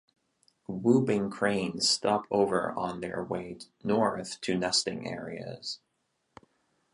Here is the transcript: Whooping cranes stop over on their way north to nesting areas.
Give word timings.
Whooping 0.67 1.29
cranes 1.29 1.87
stop 1.87 2.25
over 2.31 2.71
on 2.71 3.01
their 3.01 3.23
way 3.23 3.59
north 3.83 4.41
to 4.41 4.57
nesting 4.57 5.07
areas. 5.07 5.77